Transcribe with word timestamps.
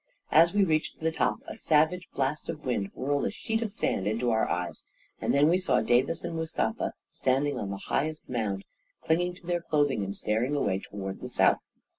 As 0.31 0.51
we 0.51 0.63
reached 0.63 0.99
the 0.99 1.11
top, 1.11 1.41
a 1.45 1.55
savage 1.55 2.07
blast 2.15 2.49
of 2.49 2.65
wind 2.65 2.89
whirled 2.95 3.25
a 3.25 3.29
sheet 3.29 3.61
of 3.61 3.71
sand 3.71 4.07
into 4.07 4.31
our 4.31 4.49
eyes; 4.49 4.83
and 5.19 5.31
then 5.31 5.47
we 5.47 5.59
saw 5.59 5.79
Davis 5.81 6.23
and 6.23 6.35
Mustafa 6.35 6.93
standing 7.11 7.59
on 7.59 7.69
the 7.69 7.83
highest 7.85 8.27
mound, 8.27 8.65
clinging 9.03 9.35
to 9.35 9.45
their 9.45 9.61
clothing 9.61 10.03
and 10.03 10.17
staring 10.17 10.55
away 10.55 10.79
toward 10.79 11.21
the 11.21 11.29
south. 11.29 11.67